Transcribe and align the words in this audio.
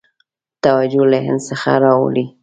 توجه 0.63 1.03
له 1.11 1.17
هند 1.25 1.41
څخه 1.47 1.71
واړوي. 1.81 2.25